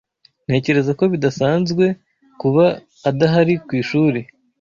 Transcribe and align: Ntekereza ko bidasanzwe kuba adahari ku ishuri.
Ntekereza 0.45 0.91
ko 0.99 1.03
bidasanzwe 1.13 1.85
kuba 2.41 2.65
adahari 3.09 3.55
ku 3.65 3.71
ishuri. 3.81 4.19